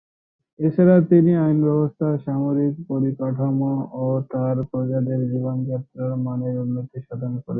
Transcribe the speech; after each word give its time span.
এছাড়া 0.59 0.95
তিনি 1.09 1.31
আইন 1.35 1.57
ব্যবস্থা, 1.65 2.07
সামরিক 2.25 2.73
পরিকাঠামো 2.89 3.73
ও 3.97 4.05
তাঁর 4.31 4.57
প্রজাদের 4.71 5.19
জীবনযাত্রার 5.31 6.11
মানের 6.25 6.55
উন্নতিসাধন 6.59 7.31
করেছিলেন। 7.35 7.47